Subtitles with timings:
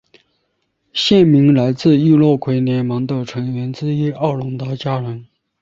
[0.93, 5.27] 县名来自易洛魁联盟的成员之一奥农达加人。